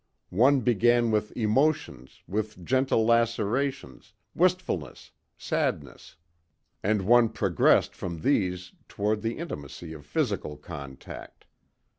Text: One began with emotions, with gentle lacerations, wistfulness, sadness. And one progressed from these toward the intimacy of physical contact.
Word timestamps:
One 0.33 0.61
began 0.61 1.11
with 1.11 1.31
emotions, 1.37 2.23
with 2.27 2.65
gentle 2.65 3.05
lacerations, 3.05 4.13
wistfulness, 4.33 5.11
sadness. 5.37 6.15
And 6.81 7.03
one 7.03 7.29
progressed 7.29 7.93
from 7.95 8.21
these 8.21 8.73
toward 8.89 9.21
the 9.21 9.37
intimacy 9.37 9.93
of 9.93 10.03
physical 10.07 10.57
contact. 10.57 11.45